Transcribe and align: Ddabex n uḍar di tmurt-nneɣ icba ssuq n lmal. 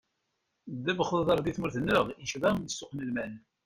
Ddabex 0.75 1.09
n 1.13 1.17
uḍar 1.19 1.39
di 1.41 1.51
tmurt-nneɣ 1.55 2.05
icba 2.25 2.49
ssuq 2.71 2.91
n 2.93 3.05
lmal. 3.09 3.33